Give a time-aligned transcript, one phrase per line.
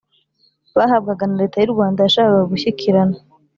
[0.77, 3.15] bahabwaga na leta y'u rwanda yashakaga gushyikirana